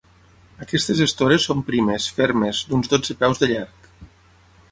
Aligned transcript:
Aquestes 0.65 1.01
estores 1.05 1.45
són 1.49 1.61
primes, 1.67 2.07
fermes, 2.19 2.63
d'uns 2.71 2.91
dotze 2.95 3.17
peus 3.23 3.43
de 3.43 3.51
llarg. 3.55 3.87